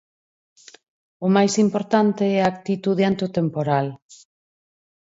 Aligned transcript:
O 1.25 1.27
máis 1.35 1.53
importante 1.65 2.23
é 2.37 2.39
a 2.41 2.49
actitude 2.53 3.03
ante 3.09 3.23
o 3.27 3.33
temporal. 3.37 3.87